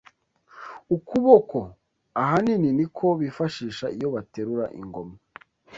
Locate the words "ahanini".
2.21-2.69